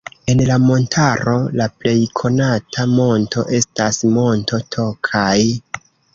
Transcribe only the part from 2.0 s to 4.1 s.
konata monto estas